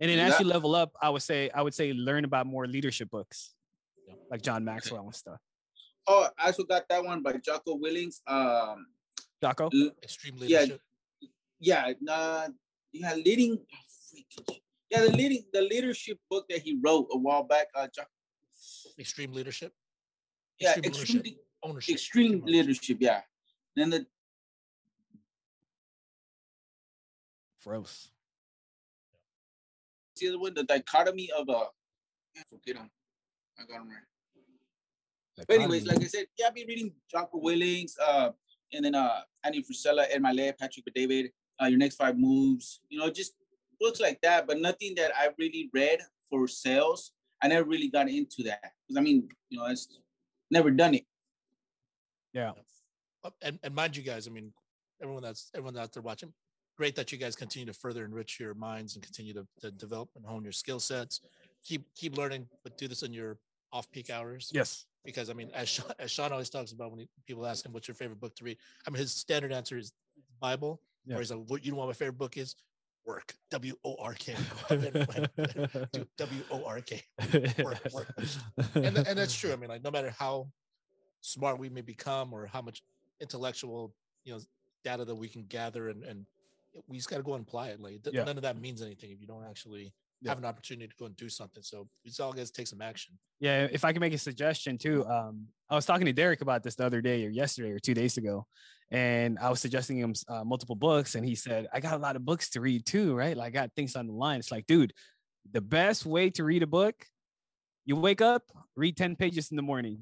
[0.02, 0.34] And then Yeah.
[0.34, 3.54] as you level up, I would say I would say learn about more leadership books,
[4.30, 5.40] like John Maxwell and stuff.
[6.08, 8.22] oh I also got that one by Jocko Willings.
[8.28, 8.88] Um,
[9.42, 9.70] Jocko,
[10.04, 10.60] Extreme Yeah.
[10.60, 10.82] leadership.
[11.60, 12.48] yeah, uh,
[12.92, 13.66] yeah, leading.
[14.90, 17.68] Yeah, the leading the leadership book that he wrote a while back.
[17.76, 18.04] Uh, Jo-
[18.98, 19.72] Extreme leadership.
[20.60, 21.38] yeah, Extreme extreme, ownership.
[21.64, 21.94] Ownership.
[21.94, 22.48] extreme ownership.
[22.48, 22.98] leadership.
[23.00, 23.22] Yeah,
[23.76, 24.06] then the
[27.64, 28.10] Gross.
[30.16, 31.66] See the other one, the dichotomy of uh,
[32.50, 32.90] forget him.
[33.60, 35.46] I got him right.
[35.48, 38.32] But anyways, like I said, yeah, I've been reading Jocko Willings, uh,
[38.74, 43.00] and then uh, Andy Frisella, Ed Mylett, Patrick David, uh, Your Next Five Moves, you
[43.00, 43.34] know, just
[43.80, 47.12] books like that, but nothing that I really read for sales.
[47.42, 49.88] I never really got into that because I mean, you know, it's
[50.52, 51.06] never done it.
[52.34, 52.52] yeah,
[53.42, 54.52] And and mind you guys, I mean,
[55.02, 56.34] everyone that's everyone out there watching,
[56.78, 60.10] great that you guys continue to further enrich your minds and continue to, to develop
[60.16, 61.22] and hone your skill sets.
[61.66, 63.38] Keep keep learning, but do this in your
[63.72, 64.52] off peak hours.
[64.54, 67.66] yes, because I mean, as Sean, as Sean always talks about when he, people ask
[67.66, 69.94] him what's your favorite book to read, I mean, his standard answer is
[70.42, 70.82] Bible.
[71.06, 71.16] Yeah.
[71.16, 72.56] Or he's like, what you know what my favorite book is?
[73.10, 73.34] Work.
[73.50, 74.36] W O R K.
[76.18, 77.02] W O R K.
[77.64, 78.08] work, work.
[78.76, 79.52] And and that's true.
[79.52, 80.48] I mean, like no matter how
[81.22, 82.84] smart we may become or how much
[83.20, 83.96] intellectual
[84.26, 84.40] you know
[84.84, 86.28] data that we can gather and and
[86.88, 87.82] we just got to go and apply it.
[87.82, 88.26] Like Yeah.
[88.26, 90.32] none of that means anything if you don't actually Yeah.
[90.32, 91.64] have an opportunity to go and do something.
[91.64, 93.18] So it's all guys take some action.
[93.40, 96.62] Yeah, if I can make a suggestion too, um, I was talking to Derek about
[96.62, 98.46] this the other day or yesterday or two days ago,
[98.92, 102.16] and I was suggesting him uh, multiple books, and he said, "I got a lot
[102.16, 103.38] of books to read too, right?
[103.38, 104.94] Like I got things on the line." It's like, dude,
[105.52, 106.96] the best way to read a book,
[107.86, 108.44] you wake up,
[108.76, 110.00] read ten pages in the morning.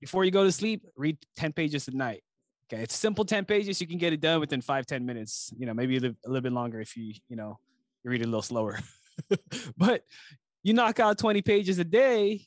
[0.00, 2.22] Before you go to sleep, read ten pages at night.
[2.70, 3.80] Okay, it's simple ten pages.
[3.80, 5.52] You can get it done within five ten minutes.
[5.58, 7.58] You know, maybe a little, a little bit longer if you you know
[8.04, 8.78] you read it a little slower.
[9.76, 10.02] but
[10.62, 12.44] you knock out 20 pages a day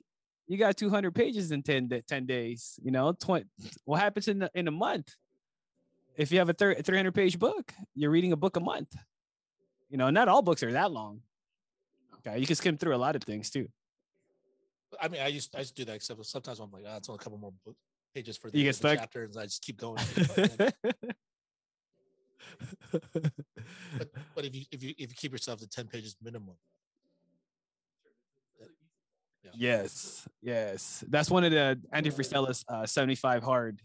[0.48, 3.46] you got 200 pages in 10, 10 days you know 20
[3.86, 5.16] what happens in the, in a month
[6.16, 8.94] if you have a thir- 300 page book you're reading a book a month
[9.90, 11.22] you know not all books are that long
[12.18, 13.68] okay you can skim through a lot of things too
[15.00, 17.10] I mean, I used I used to do that, except sometimes I'm like, ah, it's
[17.10, 17.76] only a couple more book
[18.14, 18.98] pages for the, You get the stuck?
[18.98, 20.02] chapter, and I just keep going.
[22.94, 23.32] and then-
[23.98, 26.56] but, but if you if you if you keep yourself to ten pages minimum,
[29.44, 29.52] Yeah.
[29.56, 33.82] yes yes that's one of the andy frisella's uh, 75 hard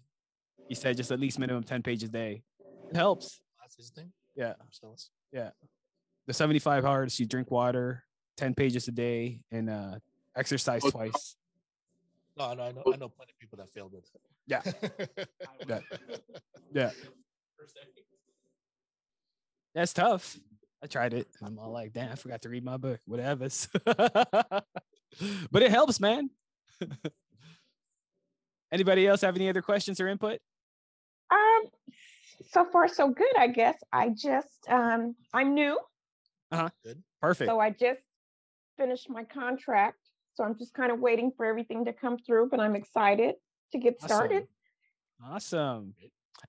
[0.69, 2.43] he said just at least minimum 10 pages a day
[2.91, 4.13] it helps that's his thing.
[4.37, 4.55] Yeah.
[4.59, 5.11] Marcellus.
[5.33, 8.05] the 75 hards you drink water
[8.37, 9.95] 10 pages a day and uh
[10.37, 11.37] exercise Oh, twice
[12.37, 14.21] No, I know, I know, I know plenty of people that failed with it.
[14.47, 14.63] Yeah.
[15.69, 15.81] Yeah.
[16.73, 16.91] yeah
[19.75, 20.37] that's tough
[20.83, 23.49] i tried it i'm all like damn i forgot to read my book whatever
[23.85, 26.31] but it helps man
[28.73, 30.41] anybody else have any other questions or input
[31.31, 31.63] Um,
[32.51, 33.77] so far so good, I guess.
[33.93, 35.79] I just um I'm new,
[36.51, 36.69] Uh-huh.
[36.85, 37.03] Good.
[37.21, 38.01] perfect so I just
[38.77, 39.99] finished my contract.
[40.35, 43.37] So I'm just kind of waiting for everything to come through, but I'm excited
[43.73, 44.09] to get Awesome.
[44.09, 44.49] started.
[45.25, 45.95] awesome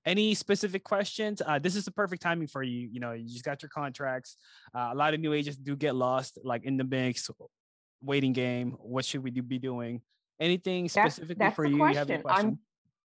[0.04, 1.42] any specific questions?
[1.44, 2.88] Uh, this is the perfect timing for you.
[2.90, 4.36] You know, you just got your contracts.
[4.74, 7.30] Uh, a lot of new agents do get lost, like in the mix,
[8.02, 8.72] waiting game.
[8.80, 10.02] What should we do, be doing?
[10.40, 11.76] Anything specifically that's, that's for you?
[11.76, 12.08] Question.
[12.08, 12.46] you have question?
[12.48, 12.58] I'm,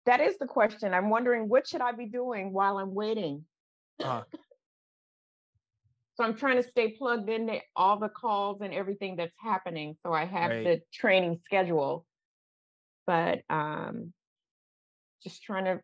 [0.06, 0.94] that is the question.
[0.94, 3.46] I'm wondering what should I be doing while I'm waiting?
[4.04, 4.24] Uh-huh.
[6.16, 9.96] so I'm trying to stay plugged into all the calls and everything that's happening.
[10.04, 10.64] So I have right.
[10.64, 12.06] the training schedule,
[13.08, 14.14] but um,
[15.24, 15.82] just trying to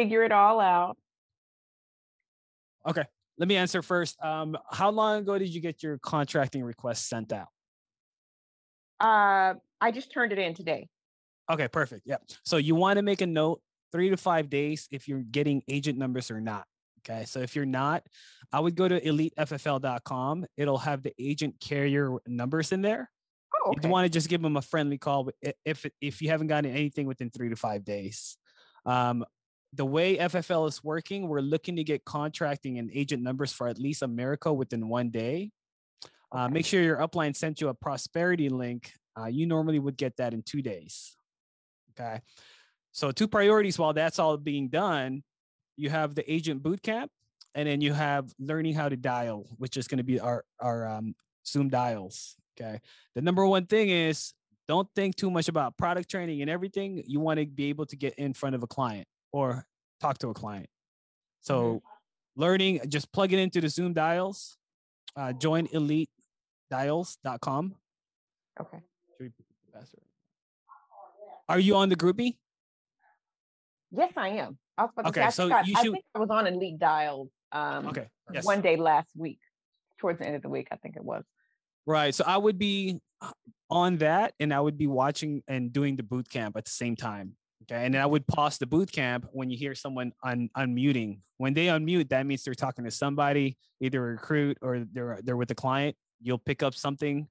[0.00, 0.96] figure it all out.
[2.88, 3.04] Okay,
[3.38, 4.16] let me answer first.
[4.24, 7.48] Um, how long ago did you get your contracting request sent out?
[8.98, 10.88] Uh, I just turned it in today.
[11.50, 12.02] Okay, perfect.
[12.06, 12.16] Yeah.
[12.44, 13.60] So you want to make a note
[13.92, 16.64] three to five days if you're getting agent numbers or not.
[17.00, 17.24] Okay.
[17.24, 18.02] So if you're not,
[18.52, 20.46] I would go to eliteffl.com.
[20.56, 23.10] It'll have the agent carrier numbers in there.
[23.54, 23.80] Oh, okay.
[23.82, 25.30] You want to just give them a friendly call
[25.64, 28.36] if if you haven't gotten anything within three to five days.
[28.86, 29.24] Um,
[29.72, 33.78] the way FFL is working, we're looking to get contracting and agent numbers for at
[33.78, 35.50] least America within one day.
[36.32, 38.92] Uh, make sure your upline sent you a prosperity link.
[39.18, 41.16] Uh, you normally would get that in two days.
[41.92, 42.20] Okay.
[42.92, 45.22] So, two priorities while that's all being done,
[45.76, 47.08] you have the agent bootcamp,
[47.54, 50.86] and then you have learning how to dial, which is going to be our, our
[50.86, 51.14] um,
[51.46, 52.36] Zoom dials.
[52.60, 52.80] Okay.
[53.14, 54.34] The number one thing is
[54.68, 57.02] don't think too much about product training and everything.
[57.06, 59.66] You want to be able to get in front of a client or
[60.00, 60.68] talk to a client.
[61.40, 61.82] So,
[62.36, 64.56] learning, just plug it into the Zoom dials,
[65.16, 67.74] uh, join elitedials.com.
[68.60, 68.78] Okay.
[71.48, 72.36] Are you on the GroupMe?
[73.90, 74.56] Yes, I am.
[74.78, 75.78] I was okay, say, so I, you should...
[75.78, 78.08] I think I was on Elite dials um, okay.
[78.32, 78.44] Yes.
[78.44, 79.40] one day last week,
[79.98, 81.24] towards the end of the week, I think it was.
[81.86, 82.14] Right.
[82.14, 83.32] So I would be uh,
[83.68, 86.96] on that and I would be watching and doing the boot camp at the same
[86.96, 87.36] time.
[87.70, 87.84] Okay.
[87.84, 91.20] And then I would pause the boot camp when you hear someone un- unmuting.
[91.36, 95.36] When they unmute, that means they're talking to somebody, either a recruit or they're they're
[95.36, 95.96] with a client.
[96.20, 97.28] You'll pick up something,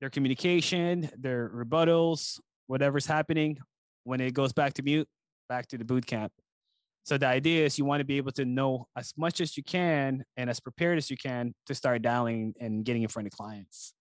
[0.00, 3.58] their communication, their rebuttals, whatever's happening.
[4.04, 5.08] When it goes back to mute,
[5.48, 6.32] back to the boot camp.
[7.04, 9.62] So the idea is you want to be able to know as much as you
[9.62, 13.32] can and as prepared as you can to start dialing and getting in front of
[13.32, 13.94] clients.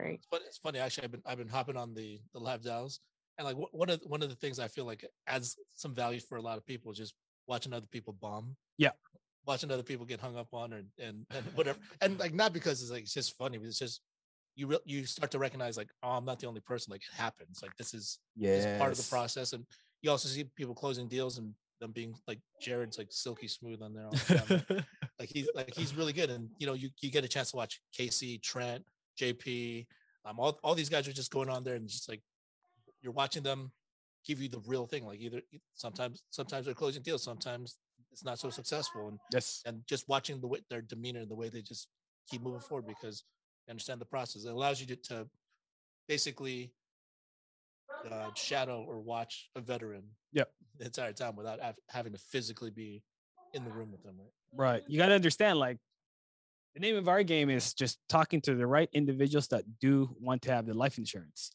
[0.00, 0.20] Okay, great.
[0.30, 1.04] But it's funny actually.
[1.04, 3.00] I've been I've been hopping on the the live dials,
[3.38, 6.36] and like one of one of the things I feel like adds some value for
[6.36, 7.14] a lot of people is just
[7.46, 8.56] watching other people bomb.
[8.76, 8.90] Yeah.
[9.46, 12.82] Watching other people get hung up on or and, and whatever, and like not because
[12.82, 14.02] it's like it's just funny, but it's just
[14.58, 17.16] you re- you start to recognize like oh i'm not the only person like it
[17.16, 18.56] happens like this is yes.
[18.56, 19.64] This is part of the process and
[20.02, 23.94] you also see people closing deals and them being like jared's like silky smooth on
[23.94, 24.84] there the
[25.20, 27.56] like he's like he's really good and you know you, you get a chance to
[27.56, 28.84] watch casey trent
[29.18, 29.86] jp
[30.24, 32.22] um all, all these guys are just going on there and just like
[33.02, 33.70] you're watching them
[34.26, 35.40] give you the real thing like either
[35.74, 37.78] sometimes sometimes they're closing deals sometimes
[38.12, 41.34] it's not so successful and yes and just watching the way their demeanor and the
[41.34, 41.88] way they just
[42.28, 43.24] keep moving forward because
[43.66, 44.44] they understand the process.
[44.44, 45.28] It allows you to, to
[46.08, 46.72] basically
[48.10, 50.50] uh, shadow or watch a veteran yep.
[50.78, 53.02] the entire time without having to physically be
[53.54, 54.16] in the room with them.
[54.18, 54.72] Right.
[54.72, 54.82] Right.
[54.86, 55.78] You got to understand, like,
[56.78, 60.42] the name of our game is just talking to the right individuals that do want
[60.42, 61.50] to have the life insurance.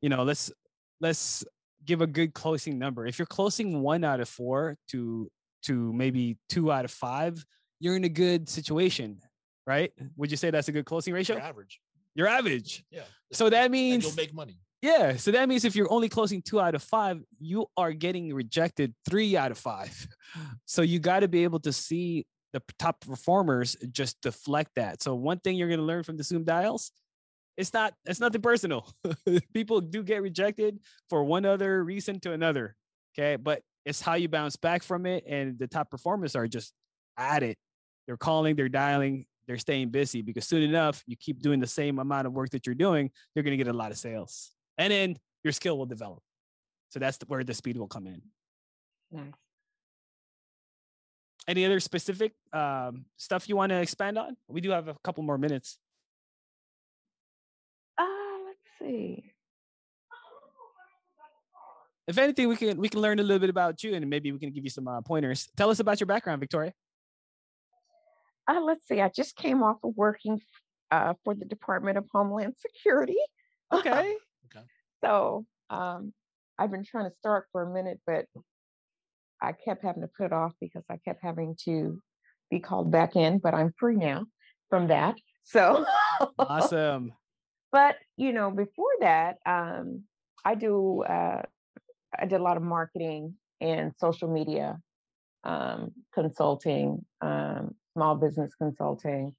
[0.00, 0.52] You know, let's
[1.00, 1.44] let's
[1.84, 3.06] give a good closing number.
[3.06, 5.28] If you're closing one out of four to
[5.64, 7.44] to maybe two out of five,
[7.80, 9.20] you're in a good situation
[9.68, 9.92] right?
[10.16, 11.36] Would you say that's a good closing ratio?
[11.36, 11.80] You're average.
[12.14, 12.84] You're average.
[12.90, 13.02] Yeah.
[13.32, 14.58] So that means you'll make money.
[14.80, 15.16] Yeah.
[15.16, 18.94] So that means if you're only closing two out of five, you are getting rejected
[19.08, 20.08] three out of five.
[20.66, 25.02] So you got to be able to see the top performers just deflect that.
[25.02, 26.92] So one thing you're going to learn from the Zoom dials,
[27.56, 28.88] it's not it's nothing personal.
[29.54, 30.78] People do get rejected
[31.10, 32.76] for one other reason to another.
[33.16, 33.36] Okay.
[33.36, 35.24] But it's how you bounce back from it.
[35.26, 36.72] And the top performers are just
[37.16, 37.58] at it.
[38.06, 41.98] They're calling, they're dialing, they're staying busy because soon enough, you keep doing the same
[41.98, 44.52] amount of work that you're doing, you're going to get a lot of sales.
[44.76, 46.20] And then your skill will develop.
[46.90, 48.22] So that's where the speed will come in.
[49.10, 49.32] Nice.
[51.46, 54.36] Any other specific um, stuff you want to expand on?
[54.48, 55.78] We do have a couple more minutes.
[57.96, 58.04] Uh,
[58.46, 59.32] let's see.
[62.06, 64.38] If anything, we can we can learn a little bit about you, and maybe we
[64.38, 65.48] can give you some uh, pointers.
[65.56, 66.72] Tell us about your background, Victoria
[68.48, 70.40] uh, let's see, I just came off of working
[70.90, 73.18] uh, for the Department of Homeland Security.
[73.72, 73.90] Okay.
[73.90, 74.16] okay.
[75.04, 76.12] So um,
[76.58, 78.24] I've been trying to start for a minute, but
[79.42, 82.00] I kept having to put it off because I kept having to
[82.50, 84.26] be called back in, but I'm free now
[84.70, 85.16] from that.
[85.44, 85.84] So
[86.38, 87.12] awesome.
[87.70, 90.04] But you know, before that, um,
[90.42, 91.42] I do uh,
[92.18, 94.78] I did a lot of marketing and social media
[95.44, 99.34] um, consulting, um, small business consulting.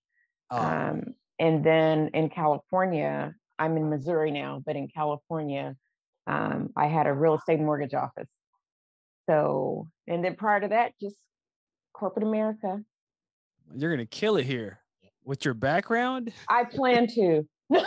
[0.52, 5.76] Oh, Um, and then in California, I'm in Missouri now, but in California,
[6.28, 8.30] um, I had a real estate mortgage office.
[9.30, 11.16] So, and then prior to that, just
[11.94, 12.82] corporate America.
[13.76, 14.80] you're gonna kill it here
[15.24, 16.34] with your background.
[16.50, 17.48] I plan to.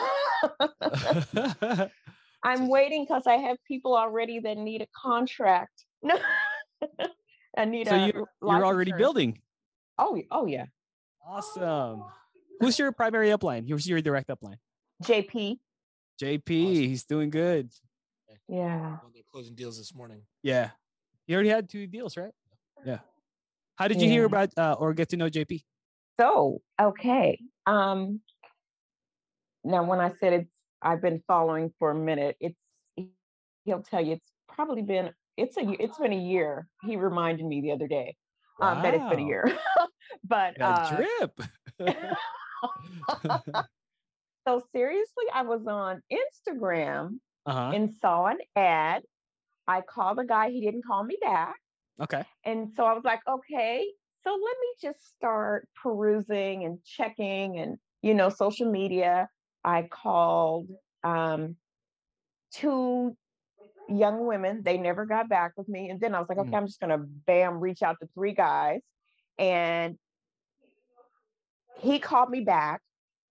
[2.45, 5.85] I'm waiting because I have people already that need a contract.
[6.01, 6.17] No,
[7.57, 9.03] I need so a you're you're already insurance.
[9.03, 9.41] building.
[9.99, 10.67] Oh, oh yeah.
[11.27, 12.05] Awesome.
[12.61, 13.69] Who's your primary upline?
[13.69, 14.59] Who's your direct upline?
[15.03, 15.59] JP.
[16.23, 16.49] JP.
[16.49, 17.69] He's doing good.
[18.49, 18.79] Yeah.
[18.79, 20.23] Well, they're closing deals this morning.
[20.45, 20.71] Yeah.
[21.27, 22.33] He already had two deals, right?
[22.85, 22.99] Yeah.
[23.77, 25.63] How did you hear about uh, or get to know JP?
[26.21, 27.39] So, okay.
[27.67, 28.21] Um
[29.65, 30.51] now when I said it's
[30.83, 32.59] I've been following for a minute, it's
[33.65, 36.67] he'll tell you it's probably been it's a it's been a year.
[36.83, 38.17] He reminded me the other day
[38.61, 39.57] um, that it's been a year.
[40.25, 41.41] but Got uh, drip.
[44.47, 47.73] so seriously, I was on Instagram uh-huh.
[47.75, 49.03] and saw an ad.
[49.67, 51.57] I called the guy, he didn't call me back.
[52.01, 52.25] Okay.
[52.45, 53.87] And so I was like, okay,
[54.25, 59.29] so let me just start perusing and checking and, you know, social media.
[59.65, 60.69] I called
[61.05, 61.57] um,
[62.53, 63.17] two
[63.89, 64.63] young women.
[64.65, 65.91] They never got back with me.
[65.91, 66.57] And then I was like, okay, Mm.
[66.57, 68.81] I'm just going to bam, reach out to three guys.
[69.39, 69.99] And
[71.81, 72.81] he called me back.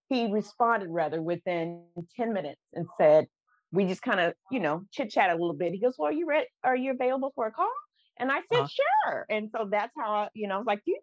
[0.09, 1.83] He responded rather within
[2.17, 3.27] 10 minutes and said,
[3.71, 5.73] we just kind of, you know, chit chat a little bit.
[5.73, 6.47] He goes, well, are you ready?
[6.63, 7.71] Are you available for a call?
[8.19, 8.67] And I said, Uh-huh.
[8.67, 9.25] sure.
[9.29, 10.99] And so that's how, I, you know, I was like, you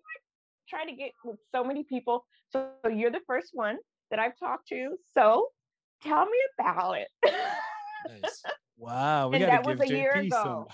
[0.69, 2.25] try to get with so many people.
[2.51, 3.79] So you're the first one
[4.11, 4.97] that I've talked to.
[5.15, 5.49] So
[6.03, 7.09] tell me about it.
[8.07, 8.43] Nice.
[8.77, 9.29] Wow.
[9.29, 10.69] We And that was a year JP some ago.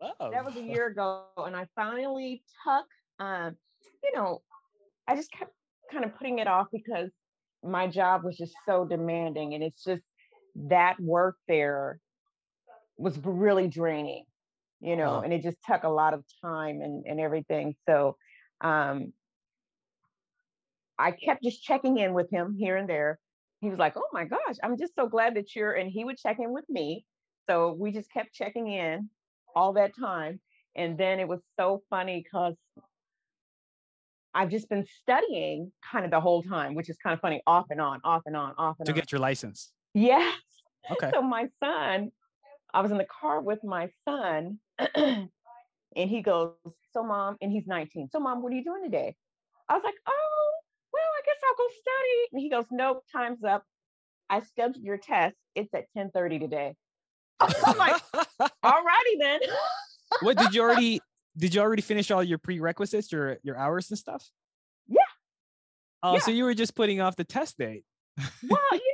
[0.32, 1.26] that was a year ago.
[1.36, 2.86] And I finally took,
[3.18, 3.56] um,
[4.02, 4.42] you know,
[5.06, 5.52] I just kept
[5.92, 7.10] kind of putting it off because
[7.62, 9.54] my job was just so demanding.
[9.54, 10.02] And it's just
[10.54, 11.98] that work there
[12.96, 14.24] was really draining,
[14.80, 15.20] you know, Uh-huh.
[15.22, 17.74] and it just took a lot of time and, and everything.
[17.88, 18.16] So
[18.60, 19.12] um,
[20.98, 23.18] I kept just checking in with him here and there.
[23.60, 26.18] He was like, oh my gosh, I'm just so glad that you're, and he would
[26.18, 27.04] check in with me.
[27.48, 29.10] So we just kept checking in
[29.56, 30.40] all that time.
[30.76, 32.54] And then it was so funny because
[34.32, 37.66] I've just been studying kind of the whole time, which is kind of funny, off
[37.70, 38.94] and on, off and on, off and to on.
[38.94, 39.72] To get your license.
[39.94, 40.34] Yes.
[40.90, 41.10] Okay.
[41.14, 42.10] So my son,
[42.74, 44.58] I was in the car with my son,
[44.96, 45.30] and
[45.94, 46.54] he goes,
[46.92, 48.08] "So mom," and he's 19.
[48.10, 49.14] So mom, what are you doing today?
[49.68, 50.50] I was like, "Oh,
[50.92, 53.62] well, I guess I'll go study." And he goes, "Nope, time's up.
[54.28, 55.36] I scheduled your test.
[55.54, 56.74] It's at 10:30 today."
[57.40, 58.02] I'm like,
[58.64, 59.40] "All righty then."
[60.22, 61.02] what did you already
[61.36, 64.28] did you already finish all your prerequisites, your your hours and stuff?
[64.88, 65.02] Yeah.
[66.02, 66.20] Oh, Yeah.
[66.20, 67.84] so you were just putting off the test date.
[68.18, 68.89] well, you?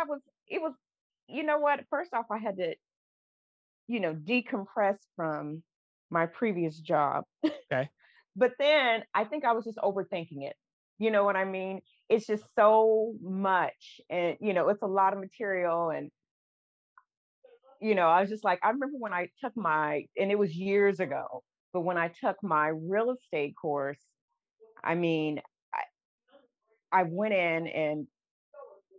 [0.00, 0.72] I was, it was,
[1.28, 1.80] you know what?
[1.90, 2.74] First off, I had to,
[3.86, 5.62] you know, decompress from
[6.10, 7.24] my previous job.
[7.44, 7.88] Okay.
[8.36, 10.56] but then I think I was just overthinking it.
[10.98, 11.80] You know what I mean?
[12.08, 14.00] It's just so much.
[14.10, 15.90] And, you know, it's a lot of material.
[15.90, 16.10] And,
[17.80, 20.54] you know, I was just like, I remember when I took my, and it was
[20.54, 24.00] years ago, but when I took my real estate course,
[24.84, 25.40] I mean,
[25.74, 28.06] I, I went in and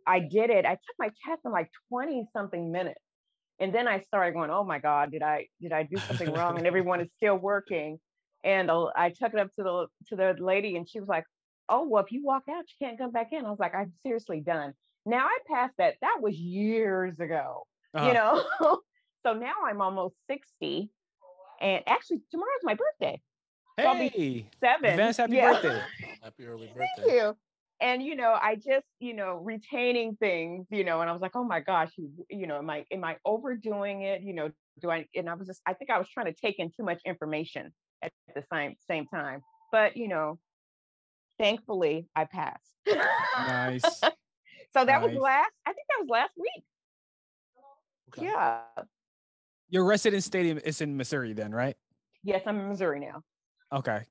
[0.08, 0.66] I did it.
[0.66, 3.02] I took my test in like 20 something minutes.
[3.60, 6.58] And then I started going, oh my God, did I did I do something wrong?
[6.58, 8.00] And everyone is still working.
[8.44, 11.26] And I took it up to the to the lady and she was like,
[11.70, 13.46] oh, well, if you walk out, you can't come back in.
[13.46, 14.74] I was like, I'm seriously done.
[15.06, 15.96] Now I passed that.
[16.02, 18.08] That was years ago, Uh-huh.
[18.08, 18.44] you know?
[19.26, 20.90] so now I'm almost 60.
[21.62, 23.22] And actually tomorrow's my birthday.
[23.80, 24.90] So I'll be Seven.
[24.90, 25.54] advance happy Yeah.
[25.54, 25.82] birthday.
[26.24, 26.88] Happy early birthday.
[26.98, 27.38] Thank you.
[27.82, 31.36] And you know, I just, you know, retaining things, you know, and I was like,
[31.36, 34.22] oh my gosh, you, you know, am I am I overdoing it?
[34.22, 36.60] You know, do I and I was just I think I was trying to take
[36.60, 39.42] in too much information at the same same time.
[39.72, 40.38] But you know,
[41.40, 42.72] thankfully I passed.
[42.88, 43.82] Nice.
[44.74, 46.64] so that was last, I think that was last week.
[48.10, 48.28] Okay.
[48.28, 48.60] Yeah.
[49.70, 51.76] Your resident stadium is in Missouri, then, right?
[52.24, 53.22] Yes, I'm in Missouri now.
[53.74, 54.02] Okay.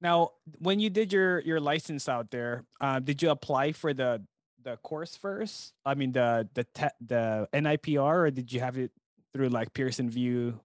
[0.00, 4.22] Now, when you did your your license out there, uh, did you apply for the
[4.62, 5.72] the course first?
[5.84, 8.92] I mean, the the te- the NIPR, or did you have it
[9.32, 10.60] through like Pearson VUE?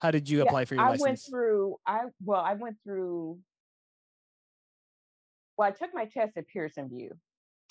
[0.00, 1.02] How did you Yeah, apply for your I license?
[1.02, 3.40] went through I well, I went through
[5.56, 7.16] well, I took my test at Pearson VUE.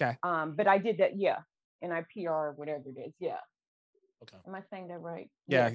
[0.02, 0.18] Okay.
[0.24, 1.38] Um, but I did that, yeah.
[1.84, 3.14] NIPR, whatever it is.
[3.20, 3.38] Yeah.
[4.24, 4.38] Okay.
[4.48, 5.30] Am I saying that right?
[5.48, 5.74] yeah,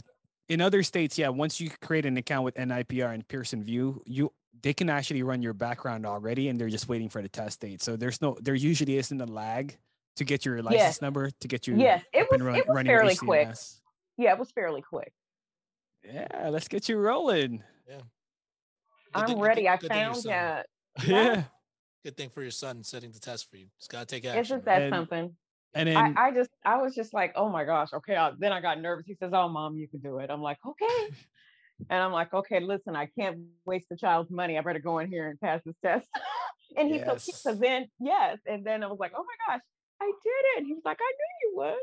[0.49, 4.33] in other states, yeah, once you create an account with NIPR and Pearson VUE, you
[4.63, 7.83] they can actually run your background already, and they're just waiting for the test date.
[7.83, 9.77] So there's no, there usually isn't a lag
[10.17, 11.03] to get your license Yes.
[11.03, 11.77] number to get you.
[11.77, 13.49] Yes, it up and was- run- it was running fairly quick.
[14.19, 15.13] Yeah, it was fairly quick.
[16.05, 17.63] Yeah, let's get you rolling.
[19.13, 19.63] Good I'm thing- ready.
[19.63, 20.67] thing- I good found that.
[21.07, 21.43] Yeah,
[22.05, 23.67] Good thing for your son setting the test for you.
[23.79, 24.63] Just gotta take isn't action.
[24.65, 25.37] that And- something?
[25.75, 28.17] and then I, I just I was just like, oh my gosh, okay.
[28.17, 29.07] I, then I got nervous.
[29.07, 30.31] He says, Oh mom, you can do it.
[30.31, 31.15] I'm like, okay.
[31.89, 34.59] and I'm like, okay, listen, I can't waste the child's money.
[34.59, 36.07] I better go in here and pass this test.
[36.77, 37.43] and he Yes.
[37.43, 38.39] so then yes.
[38.47, 39.63] And then I was like, oh my gosh,
[40.01, 40.67] I did it.
[40.67, 41.83] He was like, I knew you would.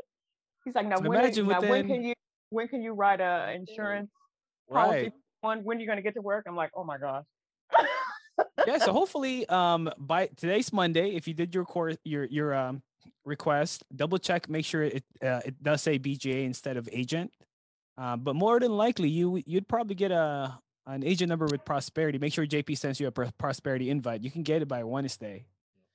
[0.64, 2.14] He's like, now So when, now when can you
[2.50, 4.10] when can you write a insurance
[4.70, 5.64] policy one?
[5.64, 6.46] When are you gonna get to work?
[6.48, 7.24] I'm like, oh my gosh.
[8.66, 12.80] yeah so hopefully um by today's monday if you did your course your your um
[13.24, 17.32] request double check make sure it uh, it does say bga instead of agent
[17.98, 22.18] uh, but more than likely you you'd probably get a an agent number with prosperity
[22.18, 25.44] make sure jp sends you a prosperity invite you can get it by wednesday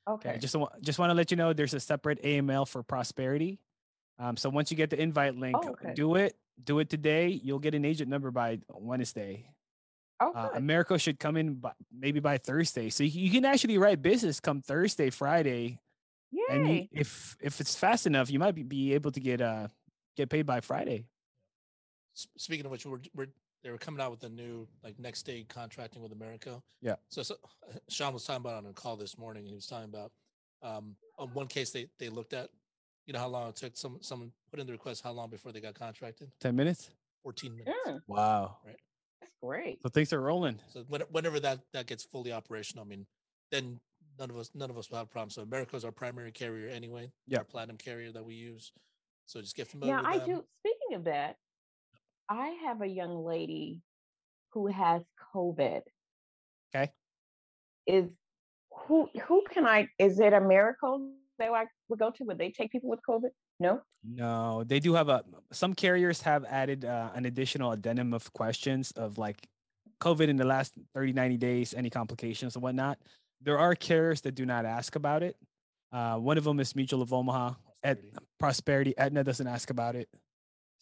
[0.08, 0.30] okay.
[0.30, 3.60] okay just just want to let you know there's a separate aml for prosperity
[4.20, 5.94] um so once you get the invite link Oh, okay.
[5.96, 9.48] do it do it today you'll get an agent number by wednesday
[10.20, 10.50] Oh, uh.
[10.54, 14.40] Americo should come in by, maybe by Thursday, so you, you can actually write business
[14.40, 15.80] come Thursday, Friday,
[16.50, 19.68] and you, if if it's fast enough, you might be, be able to get uh
[20.16, 21.08] get paid by Friday.
[22.16, 23.28] S- Speaking of which, we're, we're
[23.64, 26.62] they were coming out with a new like next day contracting with Americo.
[26.82, 26.96] Yeah.
[27.10, 27.36] So, so
[27.90, 29.42] Sean was talking about on a call this morning.
[29.42, 30.12] and He was talking about
[30.62, 32.50] um on one case they they looked at.
[33.06, 35.52] You know how long it took some someone put in the request how long before
[35.52, 36.32] they got contracted?
[36.40, 36.90] Ten minutes.
[37.24, 37.72] 14 minutes.
[37.88, 38.58] Mm, Wow.
[38.66, 39.80] that's great.
[39.82, 40.60] So things are rolling.
[40.74, 43.06] So when, whenever that that gets fully operational, I mean,
[43.50, 43.80] then
[44.20, 45.36] none of us none of us will have problems.
[45.36, 47.12] So Americo is our primary carrier anyway.
[47.28, 47.40] Yeah.
[47.40, 48.72] Our platinum carrier that we use.
[49.26, 50.28] So just get familiar Yeah, with I them.
[50.28, 50.44] do.
[50.60, 51.38] Speaking of that,
[52.30, 53.82] I have a young lady
[54.52, 55.02] who has
[55.36, 55.82] COVID.
[56.76, 56.92] Okay.
[57.86, 58.06] Is
[58.72, 59.88] who who can I?
[60.00, 62.24] Is it a miracle that I would go to?
[62.26, 63.30] Would they take people with COVID?
[63.60, 63.82] No.
[64.04, 65.24] No, they do have a.
[65.52, 69.48] Some carriers have added uh, an additional addendum of questions of like
[70.02, 72.98] COVID in the last 30, 90 days, any complications and whatnot.
[73.42, 75.38] There are carriers that do not ask about it.
[75.92, 77.54] Uh, one of them is Mutual of Omaha.
[77.84, 78.24] At Prosperity.
[78.40, 80.08] Prosperity, Aetna doesn't ask about it.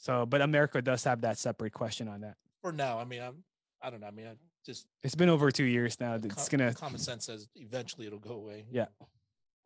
[0.02, 2.36] So, but Americo does have that separate question on that.
[2.64, 3.43] For now, I mean, I'm
[3.82, 4.08] I don't know.
[4.08, 4.34] I mean, I
[4.66, 6.18] just It's been over two years now.
[6.18, 6.74] com- It's gonna.
[6.74, 8.66] common sense says eventually it'll go away.
[8.72, 8.88] Yeah.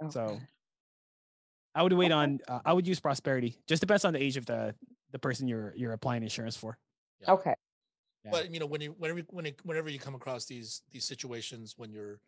[0.10, 0.40] So,
[1.74, 2.14] I would wait Okay.
[2.14, 2.40] on.
[2.48, 3.58] Uh, I would use Prosperity.
[3.68, 4.76] Just depends on the age of the
[5.12, 6.78] the person you're you're applying insurance for.
[7.22, 7.32] Yeah.
[7.32, 7.56] Okay.
[8.26, 8.32] Yeah.
[8.32, 11.76] But you know, when you whenever when it, whenever you come across these these situations
[11.78, 12.20] when you're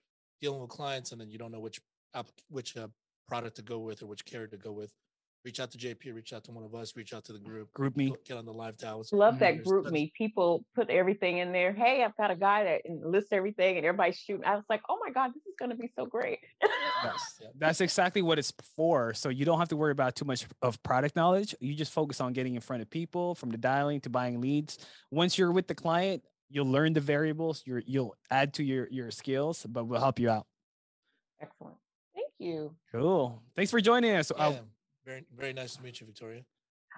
[0.42, 1.82] dealing with clients and then you don't know which
[2.14, 2.88] app, which uh,
[3.28, 4.94] product to go with or which carrier to go with,
[5.48, 7.70] reach out to JP, reach out to one of us, reach out to the group,
[7.74, 8.14] GroupMe.
[8.26, 9.14] get on the live dials.
[9.14, 10.12] Love that group tons- me.
[10.14, 11.72] People put everything in there.
[11.72, 14.44] Hey, I've got a guy that lists everything, and everybody's shooting.
[14.44, 16.40] I was like, oh my god, this is going to be so great.
[16.62, 17.22] Yes.
[17.42, 17.48] Yeah.
[17.58, 19.14] That's exactly what it's for.
[19.14, 21.56] So you don't have to worry about too much of product knowledge.
[21.62, 24.80] You just focus on getting in front of people from the dialing to buying leads.
[25.12, 27.62] Once you're with the client, you'll learn the variables.
[27.66, 30.46] You're, you'll add to your your skills, but we'll help you out.
[31.40, 31.76] Excellent.
[32.16, 32.76] Thank you.
[32.92, 33.42] Cool.
[33.56, 34.32] Thanks for joining us.
[34.32, 34.60] Uh, Yeah,
[35.08, 36.44] very very nice to meet you, Victoria.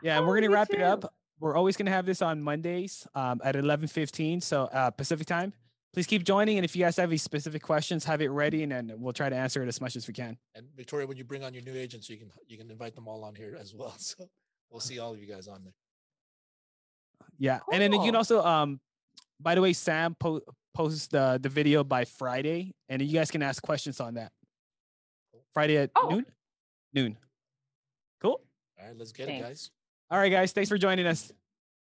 [0.04, 1.14] yeah, and Oh, we're gonna me wrap it up.
[1.40, 5.54] We're always gonna have this on Mondays um, at eleven fifteen, so uh, Pacific time.
[5.94, 8.72] Please keep joining, and if you guys have any specific questions, have it ready, and
[8.72, 10.38] then we'll try to answer it as much as we can.
[10.56, 13.08] And Victoria, when you bring on your new agents, you can you can invite them
[13.08, 13.96] all on here as well.
[14.10, 14.28] So
[14.70, 15.74] we'll see all of you guys on there.
[17.40, 18.18] Yeah, and then you can Cool.
[18.18, 18.80] also, um,
[19.40, 20.42] by the way, Sam po-
[20.76, 24.32] posts the the video by Friday, and you guys can ask questions on that.
[25.54, 26.10] Friday at Oh.
[26.10, 26.26] noon.
[26.94, 27.18] Noon.
[28.80, 28.86] Cool.
[28.86, 29.46] All right, let's get Thanks.
[29.46, 29.72] it, guys.
[30.12, 30.52] All right, guys.
[30.52, 31.32] Thanks for joining us.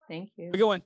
[0.08, 0.46] Thank you.
[0.46, 0.82] Have a good one.